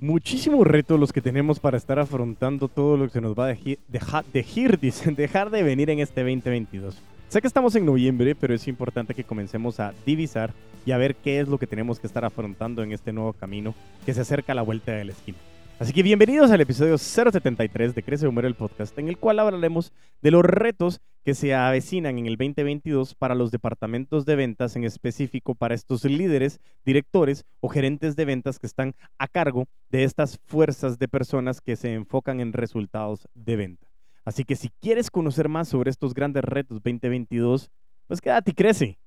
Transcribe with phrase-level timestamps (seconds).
[0.00, 3.56] muchísimos retos los que tenemos para estar afrontando todo lo que se nos va a
[3.88, 4.26] dejar,
[5.16, 6.96] dejar de venir en este 2022.
[7.28, 10.52] Sé que estamos en noviembre, pero es importante que comencemos a divisar
[10.84, 13.74] y a ver qué es lo que tenemos que estar afrontando en este nuevo camino
[14.04, 15.38] que se acerca a la vuelta de la esquina.
[15.78, 19.92] Así que bienvenidos al episodio 073 de Crece Humor el podcast, en el cual hablaremos
[20.22, 24.84] de los retos que se avecinan en el 2022 para los departamentos de ventas, en
[24.84, 30.40] específico para estos líderes, directores o gerentes de ventas que están a cargo de estas
[30.46, 33.86] fuerzas de personas que se enfocan en resultados de venta.
[34.24, 37.70] Así que si quieres conocer más sobre estos grandes retos 2022,
[38.06, 38.98] pues quédate y crece.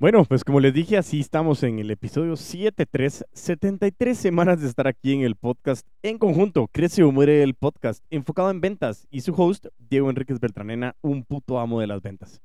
[0.00, 4.86] Bueno, pues como les dije, así estamos en el episodio 73, 73 semanas de estar
[4.88, 9.20] aquí en el podcast en conjunto, Crece o Muere el podcast, enfocado en ventas y
[9.20, 12.40] su host, Diego Enríquez Beltranena, un puto amo de las ventas.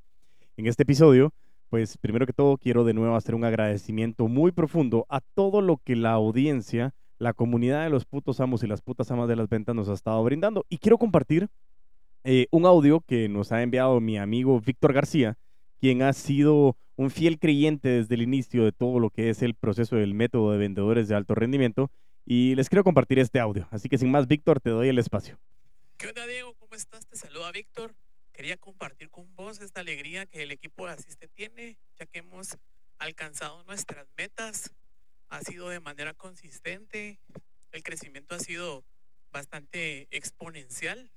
[0.58, 1.32] En este episodio,
[1.70, 5.78] pues primero que todo quiero de nuevo hacer un agradecimiento muy profundo a todo lo
[5.78, 9.48] que la audiencia, la comunidad de los putos amos y las putas amas de las
[9.48, 10.66] ventas nos ha estado brindando.
[10.68, 11.48] Y quiero compartir
[12.26, 15.38] eh, un audio que nos ha enviado mi amigo Víctor García,
[15.80, 19.56] quien ha sido un fiel creyente desde el inicio de todo lo que es el
[19.56, 21.92] proceso del método de vendedores de alto rendimiento
[22.26, 23.68] y les quiero compartir este audio.
[23.72, 25.38] Así que sin más, Víctor, te doy el espacio.
[25.98, 26.54] ¿Qué onda, Diego?
[26.56, 27.06] ¿Cómo estás?
[27.06, 27.94] Te saluda Víctor.
[28.34, 32.58] Quería compartir con vos esta alegría que el equipo de Asiste tiene, ya que hemos
[32.98, 34.74] alcanzado nuestras metas.
[35.30, 37.20] Ha sido de manera consistente.
[37.72, 38.84] El crecimiento ha sido
[39.32, 41.12] bastante exponencial.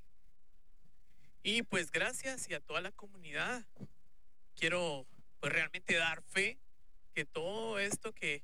[1.43, 3.65] Y pues gracias y a toda la comunidad.
[4.55, 5.07] Quiero
[5.41, 6.59] pues realmente dar fe
[7.15, 8.43] que todo esto que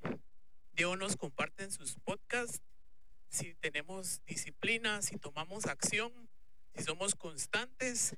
[0.72, 2.62] Dios nos comparte en sus podcasts,
[3.28, 6.12] si tenemos disciplina, si tomamos acción,
[6.74, 8.16] si somos constantes,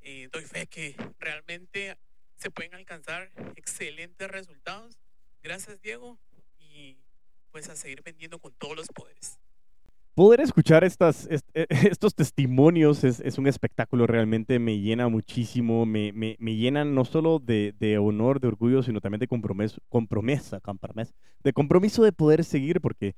[0.00, 1.96] eh, doy fe que realmente
[2.36, 4.96] se pueden alcanzar excelentes resultados.
[5.42, 6.18] Gracias Diego
[6.58, 6.98] y
[7.50, 9.41] pues a seguir vendiendo con todos los poderes
[10.14, 10.88] poder escuchar e,
[11.90, 17.38] estos testimonios es, un espectáculo, realmente me llena muchísimo, me, me, me llenan no solo
[17.38, 20.60] de, honor, de orgullo, sino también de compromiso, compromesa,
[21.42, 23.14] de compromiso de poder seguir, porque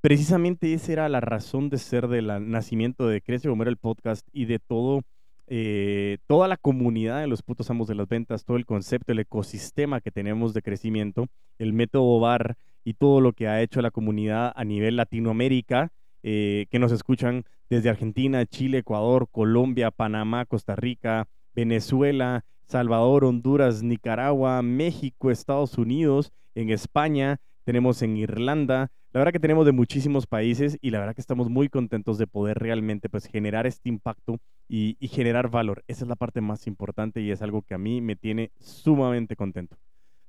[0.00, 4.46] precisamente esa era la razón de ser del nacimiento de Crece Comer el podcast y
[4.46, 5.02] de todo,
[5.46, 9.20] eh, toda la comunidad de los putos amos de las ventas, todo el concepto, el
[9.20, 13.92] ecosistema que tenemos de crecimiento, el método VAR y todo lo que ha hecho la
[13.92, 20.76] comunidad a nivel Latinoamérica eh, que nos escuchan desde Argentina, Chile, Ecuador, Colombia, Panamá, Costa
[20.76, 28.90] Rica, Venezuela, Salvador, Honduras, Nicaragua, México, Estados Unidos, en España, tenemos en Irlanda.
[29.12, 32.26] La verdad que tenemos de muchísimos países y la verdad que estamos muy contentos de
[32.26, 35.84] poder realmente pues generar este impacto y, y generar valor.
[35.86, 39.36] Esa es la parte más importante y es algo que a mí me tiene sumamente
[39.36, 39.76] contento.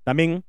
[0.03, 0.43] También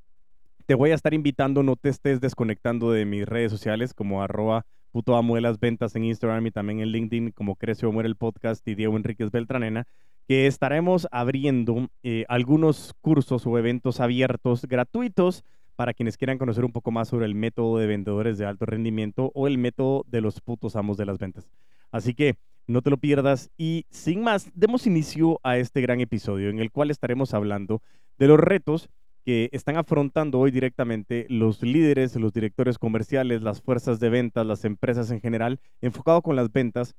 [0.66, 4.66] te voy a estar invitando, no te estés desconectando de mis redes sociales como arroba
[4.94, 8.08] puto amo de las ventas en Instagram y también en LinkedIn como Crece o Muere
[8.08, 9.88] el podcast y Diego Enríquez Beltranena,
[10.28, 15.42] que estaremos abriendo eh, algunos cursos o eventos abiertos gratuitos
[15.74, 19.32] para quienes quieran conocer un poco más sobre el método de vendedores de alto rendimiento
[19.34, 21.50] o el método de los putos amos de las ventas.
[21.90, 22.36] Así que
[22.68, 26.70] no te lo pierdas y sin más, demos inicio a este gran episodio en el
[26.70, 27.82] cual estaremos hablando
[28.16, 28.88] de los retos
[29.24, 34.64] que están afrontando hoy directamente los líderes, los directores comerciales, las fuerzas de ventas, las
[34.64, 36.94] empresas en general, enfocado con las ventas.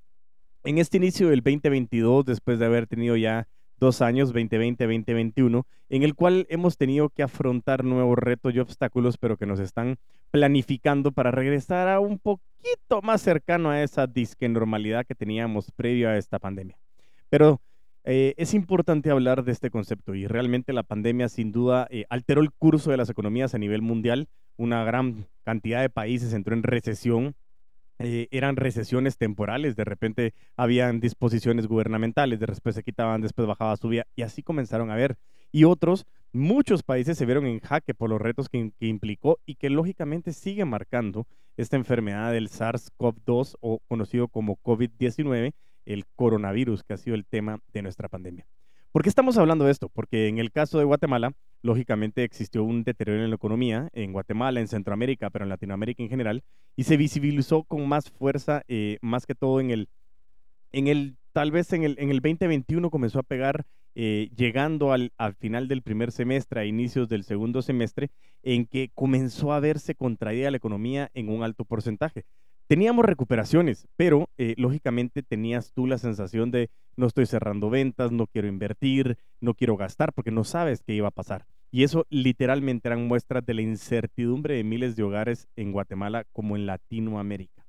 [0.63, 3.47] En este inicio del 2022, después de haber tenido ya
[3.77, 9.17] dos años, 2020, 2021, en el cual hemos tenido que afrontar nuevos retos y obstáculos,
[9.17, 9.97] pero que nos están
[10.31, 16.09] planificando para regresar a un poquito más cercano a esa disque normalidad que teníamos previo
[16.09, 16.77] a esta pandemia.
[17.29, 17.61] Pero
[18.07, 22.41] eh, es importante hablar de este concepto y realmente la pandemia sin duda eh, alteró
[22.41, 24.27] el curso de las economías a nivel mundial.
[24.57, 27.35] Una gran cantidad de países entró en recesión.
[27.97, 34.05] Eh, eran recesiones temporales, de repente habían disposiciones gubernamentales, después se quitaban, después bajaba, subía
[34.15, 35.17] y así comenzaron a ver.
[35.51, 39.55] Y otros, muchos países se vieron en jaque por los retos que, que implicó y
[39.55, 41.25] que lógicamente sigue marcando
[41.57, 45.53] esta enfermedad del SARS-CoV-2 o conocido como COVID-19
[45.85, 48.45] el coronavirus, que ha sido el tema de nuestra pandemia.
[48.91, 49.89] ¿Por qué estamos hablando de esto?
[49.89, 54.61] Porque en el caso de Guatemala, lógicamente existió un deterioro en la economía, en Guatemala,
[54.61, 56.43] en Centroamérica, pero en Latinoamérica en general,
[56.77, 59.89] y se visibilizó con más fuerza, eh, más que todo en el,
[60.71, 63.65] en el, tal vez en el, en el 2021 comenzó a pegar
[63.95, 68.11] eh, llegando al, al, final del primer semestre, a inicios del segundo semestre,
[68.43, 72.23] en que comenzó a verse contraída la economía en un alto porcentaje.
[72.67, 78.25] Teníamos recuperaciones, pero eh, lógicamente tenías tú la sensación de no estoy cerrando ventas, no
[78.25, 81.45] quiero invertir, no quiero gastar, porque no sabes qué iba a pasar.
[81.69, 86.55] Y eso literalmente eran muestras de la incertidumbre de miles de hogares en Guatemala como
[86.55, 87.67] en Latinoamérica.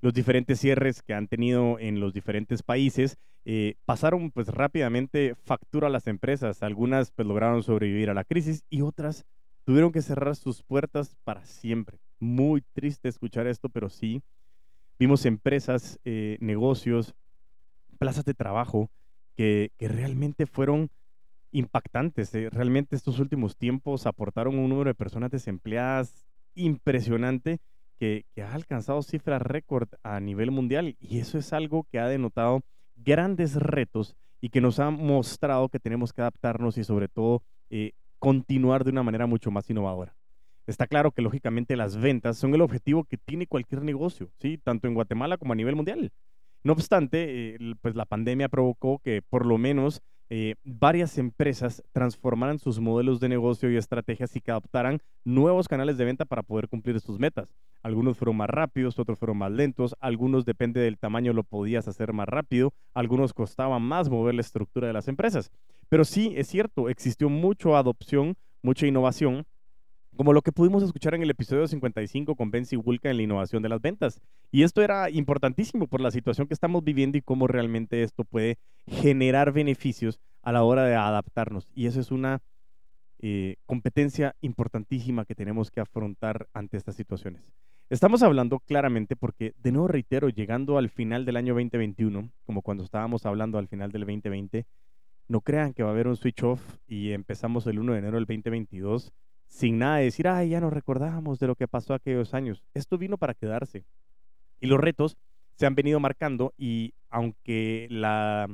[0.00, 5.88] Los diferentes cierres que han tenido en los diferentes países eh, pasaron pues rápidamente factura
[5.88, 6.62] a las empresas.
[6.62, 9.26] Algunas pues lograron sobrevivir a la crisis y otras
[9.64, 11.98] tuvieron que cerrar sus puertas para siempre.
[12.20, 14.22] Muy triste escuchar esto, pero sí,
[14.98, 17.14] vimos empresas, eh, negocios,
[17.98, 18.90] plazas de trabajo
[19.36, 20.90] que, realmente fueron
[21.52, 22.34] impactantes.
[22.34, 22.50] Eh.
[22.50, 27.58] Realmente estos últimos tiempos aportaron un número de personas desempleadas impresionante
[27.98, 32.08] que, que ha alcanzado cifras récord a nivel mundial y eso es algo que ha
[32.08, 32.62] denotado
[32.96, 37.92] grandes retos y que nos ha mostrado que tenemos que adaptarnos y sobre todo eh,
[38.18, 40.17] continuar de una manera mucho más innovadora.
[40.68, 44.58] Está claro que lógicamente las ventas son el objetivo que tiene cualquier negocio, ¿sí?
[44.58, 46.12] tanto en Guatemala como a nivel mundial.
[46.62, 52.58] No obstante, eh, pues la pandemia provocó que por lo menos eh, varias empresas transformaran
[52.58, 56.68] sus modelos de negocio y estrategias y que adoptaran nuevos canales de venta para poder
[56.68, 57.54] cumplir sus metas.
[57.82, 62.12] Algunos fueron más rápidos, otros fueron más lentos, algunos depende del tamaño lo podías hacer
[62.12, 65.50] más rápido, algunos costaba más mover la estructura de las empresas.
[65.88, 69.46] Pero sí, es cierto, existió mucha adopción, mucha innovación
[70.18, 73.62] como lo que pudimos escuchar en el episodio 55 con Benzi Wulka en la innovación
[73.62, 74.20] de las ventas.
[74.50, 78.58] Y esto era importantísimo por la situación que estamos viviendo y cómo realmente esto puede
[78.88, 81.68] generar beneficios a la hora de adaptarnos.
[81.72, 82.40] Y eso es una
[83.20, 87.52] eh, competencia importantísima que tenemos que afrontar ante estas situaciones.
[87.88, 92.82] Estamos hablando claramente porque, de nuevo reitero, llegando al final del año 2021, como cuando
[92.82, 94.66] estábamos hablando al final del 2020,
[95.28, 98.16] no crean que va a haber un switch off y empezamos el 1 de enero
[98.16, 99.12] del 2022
[99.48, 102.62] sin nada de decir, ay, ya nos recordamos de lo que pasó aquellos años.
[102.74, 103.84] Esto vino para quedarse.
[104.60, 105.16] Y los retos
[105.54, 108.48] se han venido marcando y aunque la,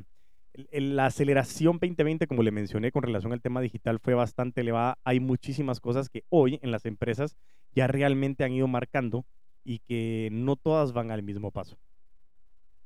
[0.54, 5.20] la aceleración 2020, como le mencioné con relación al tema digital, fue bastante elevada, hay
[5.20, 7.36] muchísimas cosas que hoy en las empresas
[7.74, 9.26] ya realmente han ido marcando
[9.64, 11.76] y que no todas van al mismo paso.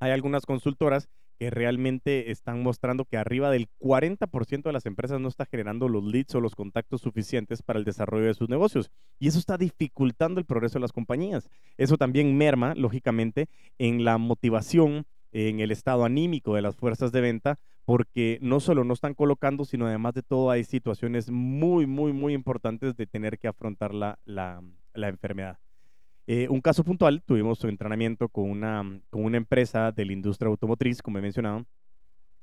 [0.01, 1.09] Hay algunas consultoras
[1.39, 6.05] que realmente están mostrando que arriba del 40% de las empresas no está generando los
[6.05, 8.91] leads o los contactos suficientes para el desarrollo de sus negocios.
[9.21, 11.49] Y eso está dificultando el progreso de las compañías.
[11.77, 13.49] Eso también merma, lógicamente,
[13.79, 18.85] en la motivación, en el estado anímico de las fuerzas de venta, porque no solo
[18.85, 23.39] no están colocando, sino además de todo hay situaciones muy, muy, muy importantes de tener
[23.39, 24.63] que afrontar la, la,
[24.93, 25.59] la enfermedad.
[26.31, 30.51] Eh, un caso puntual, tuvimos un entrenamiento con una, con una empresa de la industria
[30.51, 31.65] automotriz, como he mencionado,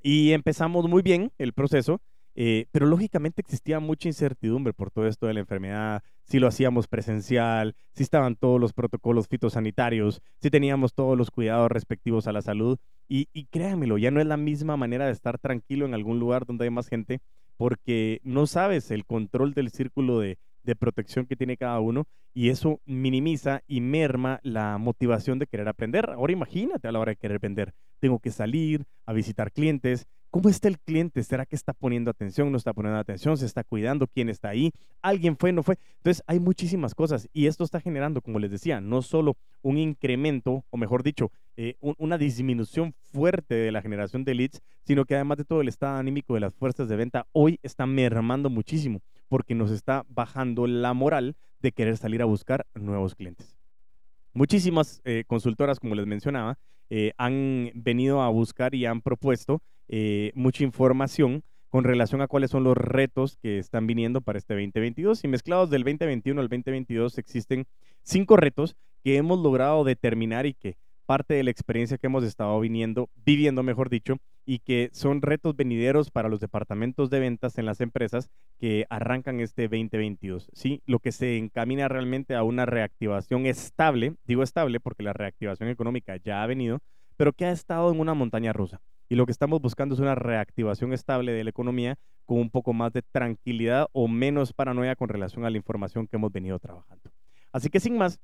[0.02, 2.00] y empezamos muy bien el proceso,
[2.34, 6.88] eh, pero lógicamente existía mucha incertidumbre por todo esto de la enfermedad, si lo hacíamos
[6.88, 12.42] presencial, si estaban todos los protocolos fitosanitarios, si teníamos todos los cuidados respectivos a la
[12.42, 12.80] salud.
[13.08, 16.44] Y, y créanmelo, ya no es la misma manera de estar tranquilo en algún lugar
[16.44, 17.20] donde hay más gente,
[17.56, 22.50] porque no sabes el control del círculo de, de protección que tiene cada uno y
[22.50, 26.10] eso minimiza y merma la motivación de querer aprender.
[26.10, 27.72] Ahora imagínate a la hora de querer vender.
[27.98, 31.22] Tengo que salir a visitar clientes, ¿Cómo está el cliente?
[31.22, 32.50] ¿Será que está poniendo atención?
[32.50, 33.38] ¿No está poniendo atención?
[33.38, 34.06] ¿Se está cuidando?
[34.06, 34.70] ¿Quién está ahí?
[35.00, 35.50] ¿Alguien fue?
[35.50, 35.78] ¿No fue?
[35.96, 40.62] Entonces hay muchísimas cosas y esto está generando, como les decía, no solo un incremento,
[40.68, 45.38] o mejor dicho, eh, una disminución fuerte de la generación de leads, sino que además
[45.38, 49.54] de todo el estado anímico de las fuerzas de venta hoy está mermando muchísimo porque
[49.54, 53.56] nos está bajando la moral de querer salir a buscar nuevos clientes.
[54.32, 56.58] Muchísimas eh, consultoras, como les mencionaba,
[56.90, 62.50] eh, han venido a buscar y han propuesto eh, mucha información con relación a cuáles
[62.50, 65.24] son los retos que están viniendo para este 2022.
[65.24, 67.66] Y mezclados del 2021 al 2022 existen
[68.02, 72.58] cinco retos que hemos logrado determinar y que parte de la experiencia que hemos estado
[72.60, 74.16] viniendo, viviendo, mejor dicho,
[74.46, 79.40] y que son retos venideros para los departamentos de ventas en las empresas que arrancan
[79.40, 80.50] este 2022.
[80.54, 80.82] ¿sí?
[80.86, 86.16] Lo que se encamina realmente a una reactivación estable, digo estable porque la reactivación económica
[86.16, 86.78] ya ha venido,
[87.16, 88.80] pero que ha estado en una montaña rusa.
[89.08, 92.72] Y lo que estamos buscando es una reactivación estable de la economía con un poco
[92.72, 97.10] más de tranquilidad o menos paranoia con relación a la información que hemos venido trabajando.
[97.52, 98.20] Así que sin más,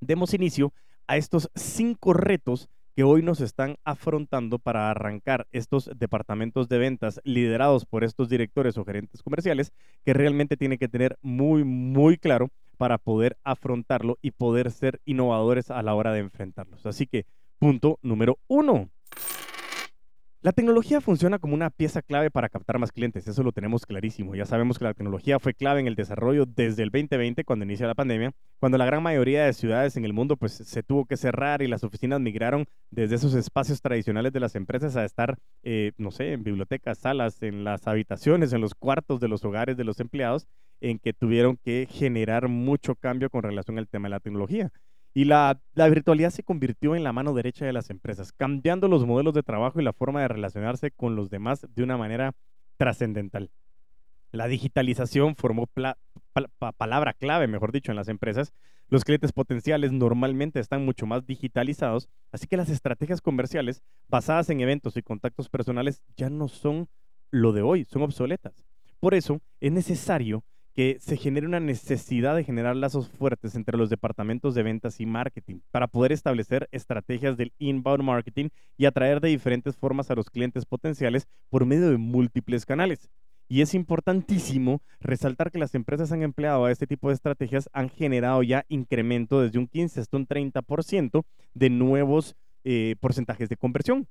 [0.00, 0.72] demos inicio
[1.06, 2.68] a estos cinco retos
[3.00, 8.76] que hoy nos están afrontando para arrancar estos departamentos de ventas liderados por estos directores
[8.76, 9.72] o gerentes comerciales
[10.04, 15.70] que realmente tienen que tener muy, muy claro para poder afrontarlo y poder ser innovadores
[15.70, 16.84] a la hora de enfrentarlos.
[16.84, 17.24] Así que,
[17.58, 18.90] punto número uno
[20.42, 24.34] La tecnología funciona como una pieza clave para captar más clientes, eso lo tenemos clarísimo.
[24.34, 27.86] Ya sabemos que la tecnología fue clave en el desarrollo desde el 2020, cuando inicia
[27.86, 31.18] la pandemia, cuando la gran mayoría de ciudades en el mundo pues, se tuvo que
[31.18, 35.92] cerrar y las oficinas migraron desde esos espacios tradicionales de las empresas a estar, eh,
[35.98, 39.84] no sé, en bibliotecas, salas, en las habitaciones, en los cuartos de los hogares de
[39.84, 40.46] los empleados,
[40.80, 44.72] en que tuvieron que generar mucho cambio con relación al tema de la tecnología.
[45.12, 49.34] Y la, virtualidad se convirtió en la mano derecha de las empresas, cambiando los modelos
[49.34, 52.34] de trabajo y la forma de relacionarse con los demás de una manera
[52.76, 53.50] trascendental.
[54.30, 55.68] La digitalización formó
[56.76, 58.52] palabra clave, mejor dicho, en las empresas.
[58.88, 64.60] Los clientes potenciales normalmente están mucho más digitalizados, así que las estrategias comerciales basadas en
[64.60, 66.88] eventos y contactos personales ya no son
[67.32, 68.64] lo de hoy, son obsoletas.
[69.00, 73.90] Por eso es necesario que se genere una necesidad de generar lazos fuertes entre los
[73.90, 79.28] departamentos de ventas y marketing para poder establecer estrategias del inbound marketing y atraer de
[79.28, 83.10] diferentes formas a los clientes potenciales por medio de múltiples canales.
[83.48, 87.88] Y es importantísimo resaltar que las empresas han empleado a este tipo de estrategias han
[87.88, 91.24] generado ya incremento desde un 15 hasta un 30%
[91.54, 94.06] de nuevos eh, porcentajes de conversión.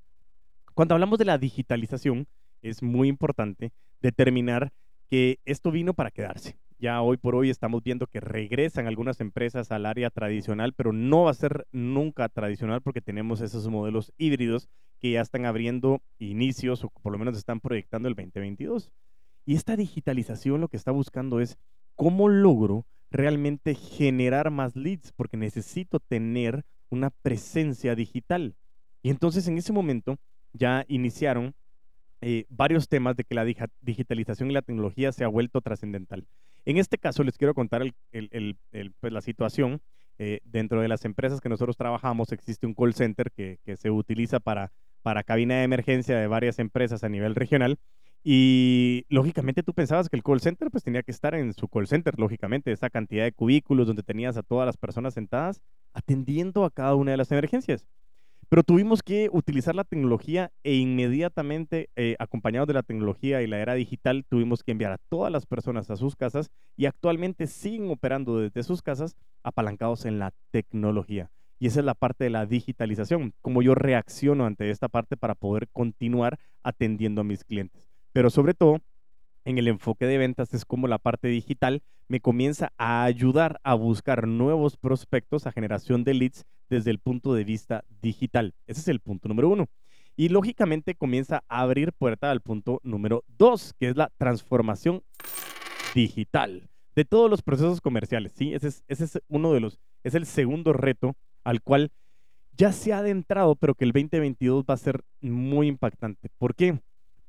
[0.73, 2.27] Cuando hablamos de la digitalización,
[2.61, 4.73] es muy importante determinar
[5.09, 6.57] que esto vino para quedarse.
[6.77, 11.23] Ya hoy por hoy estamos viendo que regresan algunas empresas al área tradicional, pero no
[11.23, 16.83] va a ser nunca tradicional porque tenemos esos modelos híbridos que ya están abriendo inicios
[16.83, 18.91] o por lo menos están proyectando el 2022.
[19.45, 21.57] Y esta digitalización lo que está buscando es
[21.95, 28.55] cómo logro realmente generar más leads porque necesito tener una presencia digital.
[29.01, 30.17] Y entonces en ese momento
[30.53, 31.55] ya iniciaron
[32.21, 33.45] eh, varios temas de que la
[33.81, 36.27] digitalización y la tecnología se ha vuelto trascendental.
[36.65, 39.81] En este caso les quiero contar pues, la situación.
[40.21, 44.41] Eh, dentro de las empresas que nosotros trabajamos existe un call center que, se utiliza
[44.41, 47.79] para, para cabina de emergencia de varias empresas a nivel regional.
[48.21, 51.87] Y lógicamente tú pensabas que el call center pues tenía que estar en su call
[51.87, 55.61] center, lógicamente, esa cantidad de cubículos donde tenías a todas las personas sentadas
[55.93, 57.87] atendiendo a cada una de las emergencias.
[58.49, 63.59] Pero tuvimos que utilizar la tecnología e inmediatamente, eh, acompañados de la tecnología y la
[63.59, 67.91] era digital, tuvimos que enviar a todas las personas a sus casas y actualmente siguen
[67.91, 71.29] operando desde sus casas apalancados en la tecnología.
[71.59, 75.35] Y esa es la parte de la digitalización, cómo yo reacciono ante esta parte para
[75.35, 77.87] poder continuar atendiendo a mis clientes.
[78.13, 78.79] Pero sobre todo,
[79.45, 83.75] en el enfoque de ventas es como la parte digital me comienza a ayudar a
[83.75, 88.53] buscar nuevos prospectos a generación de leads desde el punto de vista digital.
[88.67, 89.67] Ese es el punto número uno.
[90.15, 95.01] Y lógicamente comienza a abrir puerta al punto número dos, que es la transformación
[95.95, 98.33] digital de todos los procesos comerciales.
[98.35, 98.53] ¿sí?
[98.53, 101.91] Ese es, uno de los, es el segundo reto al cual
[102.51, 106.29] ya se ha adentrado, pero que el 2022 va a ser muy impactante.
[106.37, 106.79] ¿Por qué?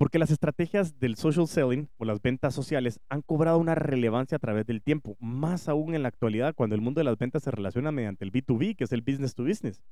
[0.00, 4.38] Porque las estrategias del social selling o las ventas sociales han cobrado una relevancia a
[4.38, 7.50] través del tiempo, más aún en la actualidad cuando el mundo de las ventas se
[7.50, 9.82] relaciona mediante el B2B, que es el business to business.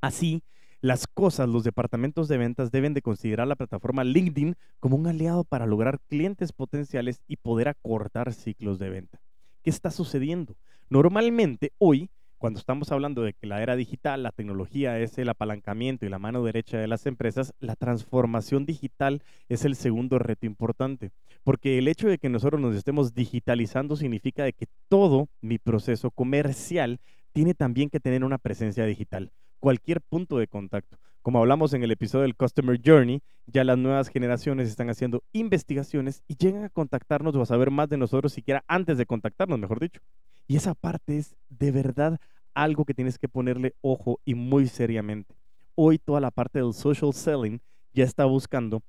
[0.00, 0.42] Así,
[0.80, 5.44] las cosas, los departamentos de ventas deben de considerar la plataforma LinkedIn como un aliado
[5.44, 9.20] para lograr clientes potenciales y poder acortar ciclos de venta.
[9.62, 10.56] ¿Qué está sucediendo?
[10.90, 16.04] Normalmente hoy cuando estamos hablando de que la era digital, la tecnología es el apalancamiento
[16.04, 21.12] y la mano derecha de las empresas, la transformación digital es el segundo reto importante,
[21.44, 26.10] porque el hecho de que nosotros nos estemos digitalizando significa de que todo mi proceso
[26.10, 27.00] comercial
[27.32, 30.98] tiene también que tener una presencia digital, cualquier punto de contacto.
[31.26, 36.22] Como hablamos en el episodio del Customer Journey, ya las nuevas generaciones están haciendo investigaciones
[36.28, 39.80] y llegan a contactarnos o a saber más de nosotros siquiera antes de contactarnos, mejor
[39.80, 40.00] dicho.
[40.46, 42.20] Y esa parte es de verdad
[42.54, 45.34] algo que tienes que ponerle ojo y muy seriamente.
[45.74, 47.60] Hoy toda la parte del social selling
[47.92, 48.84] ya está buscando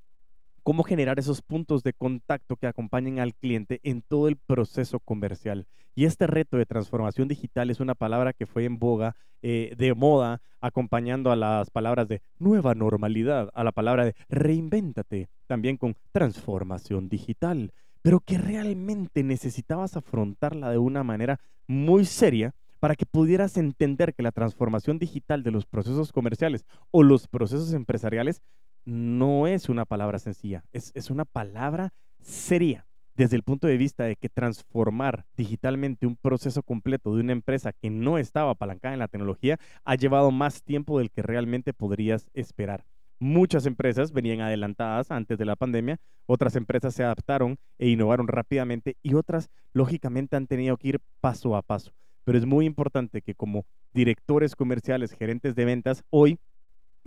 [0.67, 5.65] cómo generar esos puntos de contacto que acompañen al cliente en todo el proceso comercial.
[5.95, 9.93] Y este reto de transformación digital es una palabra que fue en boga, eh, de
[9.93, 15.95] moda, acompañando a las palabras de nueva normalidad, a la palabra de reinvéntate, también con
[16.11, 17.71] transformación digital
[18.01, 24.23] pero que realmente necesitabas afrontarla de una manera muy seria para que pudieras entender que
[24.23, 28.41] la transformación digital de los procesos comerciales o los procesos empresariales
[28.87, 31.91] no es una palabra sencilla, es, es una palabra
[32.21, 37.33] seria desde el punto de vista de que transformar digitalmente un proceso completo de una
[37.33, 41.73] empresa que no estaba apalancada en la tecnología ha llevado más tiempo del que realmente
[41.73, 42.85] podrías esperar.
[43.19, 48.95] Muchas empresas venían adelantadas antes de la pandemia, otras empresas se adaptaron e innovaron rápidamente
[49.01, 51.91] y otras, lógicamente, han tenido que ir paso a paso.
[52.23, 56.39] Pero es muy importante que como directores comerciales, gerentes de ventas, hoy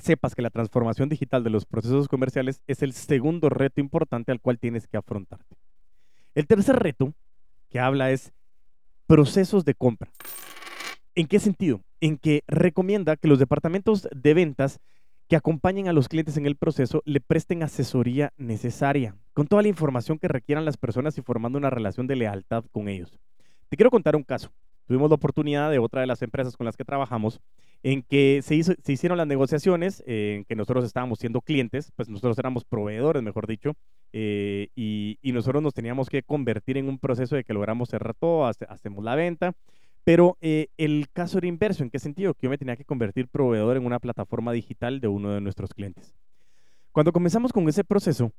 [0.01, 4.41] sepas que la transformación digital de los procesos comerciales es el segundo reto importante al
[4.41, 5.57] cual tienes que afrontarte.
[6.35, 7.15] El tercer reto
[7.71, 8.33] que habla es
[9.07, 10.11] procesos de compra.
[11.15, 11.81] ¿En qué sentido?
[12.01, 14.81] En que recomienda que los departamentos de ventas
[15.29, 19.69] que acompañen a los clientes en el proceso le presten asesoría necesaria, con toda la
[19.69, 23.19] información que requieran las personas y formando una relación de lealtad con ellos.
[23.69, 24.51] Te quiero contar un caso.
[24.91, 27.39] Tuvimos la oportunidad de otra de las empresas con las que trabajamos
[27.85, 32.65] en que se, hicieron las negociaciones, en que nosotros estábamos siendo clientes, pues nosotros éramos
[32.65, 33.75] proveedores, mejor dicho,
[34.13, 38.47] eh, y, nosotros nos teníamos que convertir en un proceso de que logramos cerrar todo,
[38.47, 39.53] hacemos la venta,
[40.03, 41.85] pero eh, el caso era inverso.
[41.85, 42.35] ¿En qué sentido?
[42.35, 45.73] Que yo me tenía que convertir proveedor en una plataforma digital de uno de nuestros
[45.73, 46.17] clientes.
[46.91, 48.33] Cuando comenzamos con ese proceso,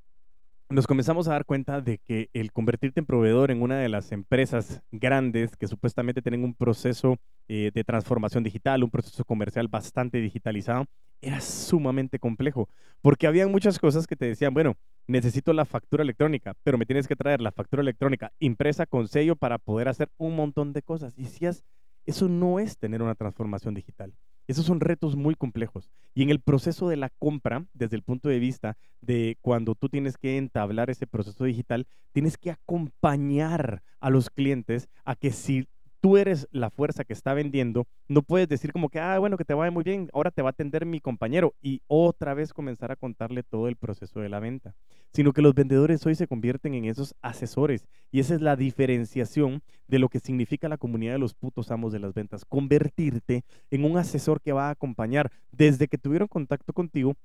[0.71, 4.11] nos comenzamos a dar cuenta de que el convertirte en proveedor en una de las
[4.11, 7.17] empresas grandes que supuestamente tienen un proceso
[7.49, 10.85] eh, de transformación digital, un proceso comercial bastante digitalizado,
[11.21, 12.69] era sumamente complejo,
[13.01, 14.75] porque había muchas cosas que te decían, bueno,
[15.07, 19.35] necesito la factura electrónica, pero me tienes que traer la factura electrónica impresa con sello
[19.35, 21.13] para poder hacer un montón de cosas.
[21.17, 21.63] Y decías,
[22.05, 24.13] eso no es tener una transformación digital.
[24.51, 25.89] Esos son retos muy complejos.
[26.13, 29.87] Y en el proceso de la compra, desde el punto de vista de cuando tú
[29.87, 35.69] tienes que entablar ese proceso digital, tienes que acompañar a los clientes a que si
[36.01, 39.45] tú eres la fuerza que está vendiendo, no puedes decir como que, ah, bueno, que
[39.45, 42.91] te vaya muy bien, ahora te va a atender mi compañero y otra vez comenzar
[42.91, 44.73] a contarle todo el proceso de la venta,
[45.13, 49.61] sino que los vendedores hoy se convierten en esos asesores y esa es la diferenciación
[49.87, 53.85] de lo que significa la comunidad de los putos amos de las ventas, convertirte en
[53.85, 57.15] un asesor que va a acompañar desde que tuvieron contacto contigo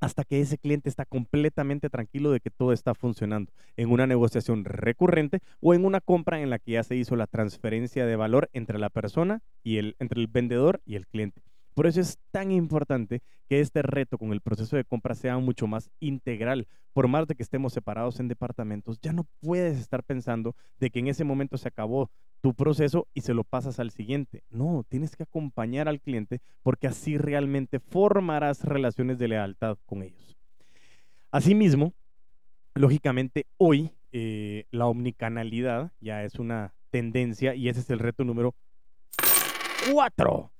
[0.00, 4.64] hasta que ese cliente está completamente tranquilo de que todo está funcionando en una negociación
[4.64, 8.48] recurrente o en una compra en la que ya se hizo la transferencia de valor
[8.52, 11.42] entre la persona y el entre el vendedor y el cliente.
[11.76, 15.66] Por eso es tan importante que este reto con el proceso de compra sea mucho
[15.66, 16.68] más integral.
[16.94, 21.00] Por más de que estemos separados en departamentos, ya no puedes estar pensando de que
[21.00, 24.42] en ese momento se acabó tu proceso y se lo pasas al siguiente.
[24.50, 30.36] No, tienes que acompañar al cliente porque así realmente formarás relaciones de lealtad con ellos.
[31.30, 31.92] Asimismo,
[32.74, 38.54] lógicamente hoy eh, la omnicanalidad ya es una tendencia y ese es el reto número
[39.92, 40.52] cuatro.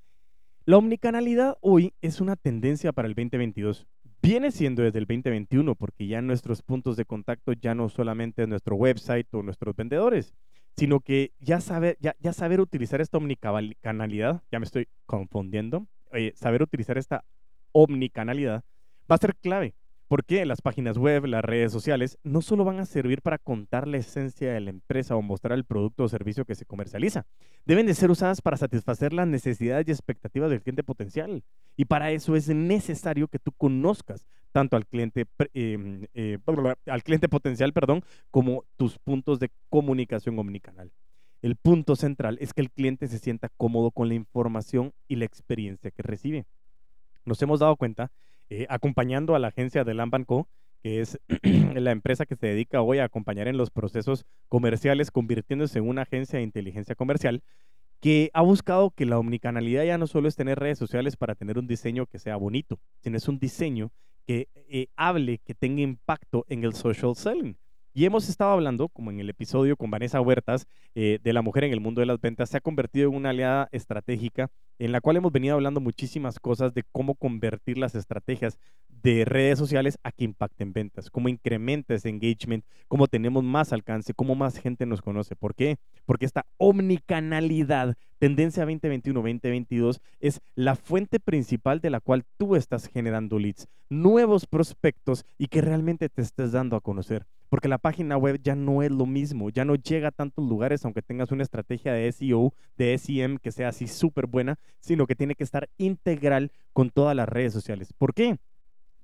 [0.65, 3.87] La omnicanalidad hoy es una tendencia para el 2022.
[4.21, 8.49] Viene siendo desde el 2021 porque ya nuestros puntos de contacto ya no solamente es
[8.49, 10.35] nuestro website o nuestros vendedores,
[10.77, 15.87] sino que ya saber, ya, ya saber utilizar esta omnicanalidad, ya me estoy confundiendo,
[16.35, 17.25] saber utilizar esta
[17.73, 18.65] omnicanalidad
[19.11, 19.75] va a ser clave
[20.09, 23.97] porque las páginas web, las redes sociales, no solo van a servir para contar la
[23.97, 27.27] esencia de la empresa o mostrar el producto o servicio que se comercializa,
[27.65, 31.43] deben de ser usadas para satisfacer las necesidades y expectativas del cliente potencial.
[31.77, 36.39] Y para eso es necesario que tú conozcas tanto al cliente, em, eh,
[36.87, 40.93] al cliente potencial perdón, como tus puntos de comunicación omnicanal.
[41.43, 45.27] El punto central es que el cliente se sienta cómodo con la información y la
[45.27, 46.47] experiencia que recibe.
[47.25, 48.11] Nos hemos dado cuenta
[48.51, 50.49] eh, acompañando a la agencia de Lambanco,
[50.83, 51.19] que es
[51.75, 56.03] la empresa que se dedica hoy a acompañar en los procesos comerciales, convirtiéndose en una
[56.03, 57.43] agencia de inteligencia comercial,
[58.01, 61.59] que ha buscado que la omnicanalidad ya no solo es tener redes sociales para tener
[61.59, 63.91] un diseño que sea bonito, sino es un diseño
[64.27, 67.57] que eh, hable, que tenga impacto en el social selling.
[67.99, 71.65] Y hemos estado hablando, como en el episodio con Vanessa Huertas, eh, de la mujer
[71.65, 75.01] en el mundo de las ventas, se ha convertido en una aliada estratégica en la
[75.01, 78.59] cual hemos venido hablando muchísimas cosas de cómo convertir las estrategias
[79.03, 84.13] de redes sociales a que impacten ventas, cómo incrementa ese engagement, cómo tenemos más alcance,
[84.13, 85.35] cómo más gente nos conoce.
[85.35, 85.77] ¿Por qué?
[86.05, 93.39] Porque esta omnicanalidad, tendencia 2021-2022, es la fuente principal de la cual tú estás generando
[93.39, 98.41] leads, nuevos prospectos y que realmente te estés dando a conocer porque la página web
[98.43, 101.93] ya no es lo mismo, ya no llega a tantos lugares aunque tengas una estrategia
[101.93, 106.51] de SEO, de SEM que sea así súper buena, sino que tiene que estar integral
[106.73, 107.93] con todas las redes sociales.
[107.97, 108.39] ¿Por qué?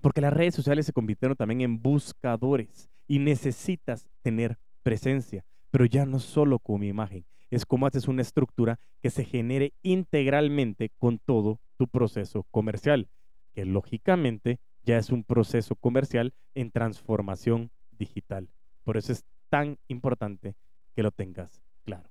[0.01, 6.07] Porque las redes sociales se convirtieron también en buscadores y necesitas tener presencia, pero ya
[6.07, 7.25] no solo con imagen,
[7.57, 13.09] es como haces una estructura que se genere integralmente con todo tu proceso comercial,
[13.53, 18.49] que lógicamente ya es un proceso comercial en transformación digital.
[18.85, 20.55] Por eso es tan importante
[20.97, 22.09] que lo tengas claro.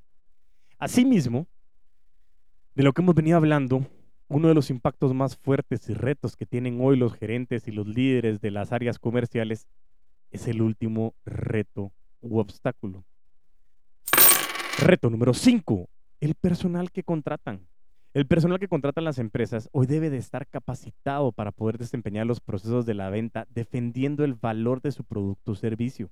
[0.77, 1.47] Asimismo,
[2.75, 3.87] de lo que hemos venido hablando,
[4.27, 7.87] uno de los impactos más fuertes y retos que tienen hoy los gerentes y los
[7.87, 9.67] líderes de las áreas comerciales
[10.29, 13.03] es el último reto u obstáculo.
[14.79, 15.89] Reto número 5,
[16.21, 17.67] el personal que contratan.
[18.13, 22.41] El personal que contratan las empresas hoy debe de estar capacitado para poder desempeñar los
[22.41, 26.09] procesos de la venta defendiendo el valor de su producto o servicio.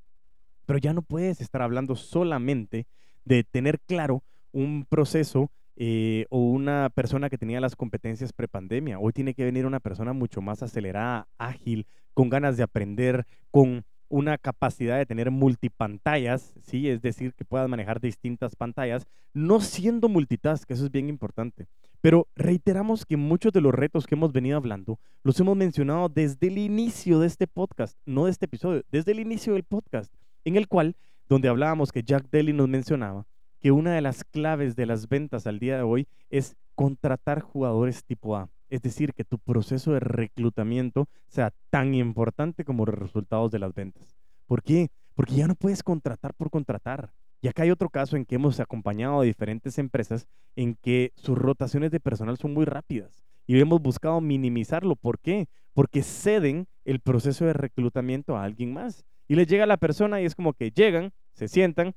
[0.65, 2.86] Pero ya no puedes estar hablando solamente
[3.26, 9.00] de tener claro un proceso eh, o una persona que tenía las competencias prepandemia.
[9.00, 13.84] Hoy tiene que venir una persona mucho más acelerada, ágil, con ganas de aprender, con
[14.10, 16.89] una capacidad de tener multipantallas, ¿sí?
[16.89, 21.67] es decir, que puedas manejar distintas pantallas, no siendo multitask, eso es bien importante.
[22.02, 26.48] Pero reiteramos que muchos de los retos que hemos venido hablando los hemos mencionado desde
[26.48, 30.13] el inicio de este podcast, no de este episodio, desde el inicio del podcast,
[30.45, 30.95] en el cual,
[31.28, 33.26] donde hablábamos que Jack Daly nos mencionaba,
[33.60, 38.04] que una de las claves de las ventas al día de hoy es contratar jugadores
[38.04, 38.50] tipo A.
[38.69, 43.73] Es decir, que tu proceso de reclutamiento sea tan importante como los resultados de las
[43.73, 44.15] ventas.
[44.45, 44.89] ¿Por qué?
[45.15, 47.12] Porque ya no puedes contratar por contratar.
[47.41, 51.38] Y acá hay otro caso en que hemos acompañado a diferentes empresas en que sus
[51.38, 54.95] rotaciones de personal son muy rápidas y hemos buscado minimizarlo.
[54.95, 55.47] ¿Por qué?
[55.73, 59.05] Porque ceden el proceso de reclutamiento a alguien más.
[59.27, 61.95] Y les llega la persona y es como que llegan, se sientan,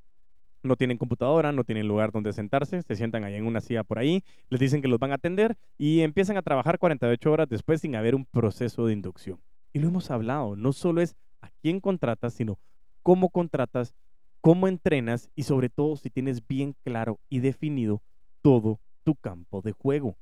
[0.63, 3.99] no tienen computadora, no tienen lugar donde sentarse, se sientan ahí en una silla por
[3.99, 7.81] ahí, les dicen que los van a atender y empiezan a trabajar 48 horas después
[7.81, 9.41] sin haber un proceso de inducción.
[9.73, 12.59] Y lo hemos hablado, no solo es a quién contratas, sino
[13.03, 13.95] cómo contratas,
[14.41, 18.03] cómo entrenas y sobre todo si tienes bien claro y definido
[18.43, 20.17] todo tu campo de juego.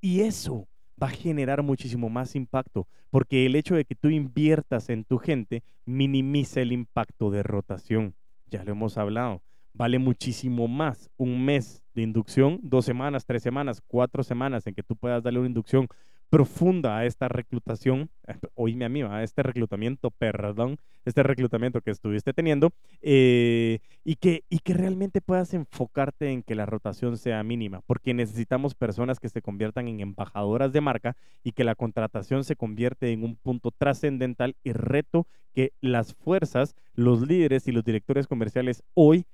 [0.00, 0.66] Y eso
[1.00, 5.18] va a generar muchísimo más impacto, porque el hecho de que tú inviertas en tu
[5.18, 8.14] gente minimiza el impacto de rotación.
[8.48, 9.42] Ya lo hemos hablado
[9.76, 14.82] vale muchísimo más un mes de inducción, dos semanas, tres semanas, cuatro semanas en que
[14.82, 15.88] tú puedas darle una inducción
[16.28, 18.10] profunda a esta reclutación,
[18.54, 24.42] oíme a mí, a este reclutamiento, perdón, este reclutamiento que estuviste teniendo, eh, y, que,
[24.50, 29.28] y que realmente puedas enfocarte en que la rotación sea mínima, porque necesitamos personas que
[29.28, 33.70] se conviertan en embajadoras de marca y que la contratación se convierte en un punto
[33.70, 39.26] trascendental y reto que las fuerzas, los líderes y los directores comerciales hoy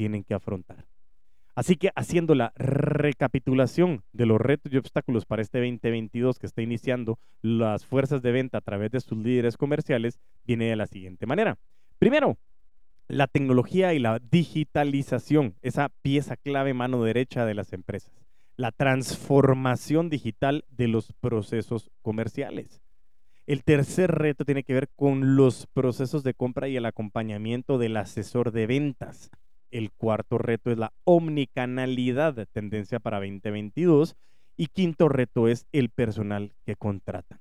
[0.00, 0.86] tienen que afrontar.
[1.54, 6.62] Así que haciendo la recapitulación de los retos y obstáculos para este 2022 que está
[6.62, 11.26] iniciando las fuerzas de venta a través de sus líderes comerciales, viene de la siguiente
[11.26, 11.58] manera.
[11.98, 12.38] Primero,
[13.08, 18.24] la tecnología y la digitalización, esa pieza clave mano derecha de las empresas.
[18.56, 22.80] La transformación digital de los procesos comerciales.
[23.46, 27.98] El tercer reto tiene que ver con los procesos de compra y el acompañamiento del
[27.98, 29.30] asesor de ventas.
[29.70, 34.16] El cuarto reto es la omnicanalidad, tendencia para 2022.
[34.56, 37.40] Y quinto reto es el personal que contratan.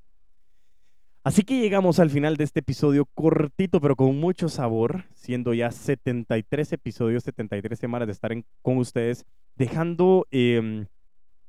[1.24, 5.70] Así que llegamos al final de este episodio cortito, pero con mucho sabor, siendo ya
[5.70, 10.86] 73 episodios, 73 semanas de estar con ustedes, dejando em,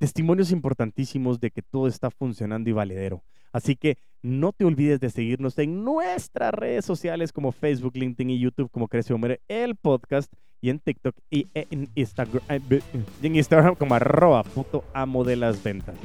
[0.00, 3.22] testimonios importantísimos de que todo está funcionando y valedero.
[3.52, 8.38] Así que no te olvides de seguirnos en nuestras redes sociales como Facebook, LinkedIn y
[8.38, 10.32] YouTube como Crece Hombre, el podcast
[10.62, 15.96] y en TikTok y en Instagram, eh, como arroba puto amo de las ventas.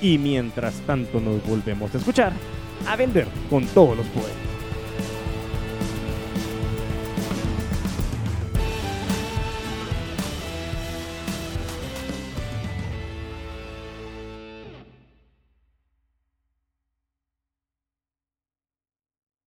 [0.00, 2.32] Y mientras tanto nos volvemos a escuchar,
[2.88, 4.49] a vender con todos los poderes.